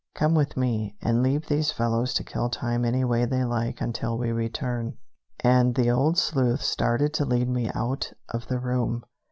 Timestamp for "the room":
8.47-9.03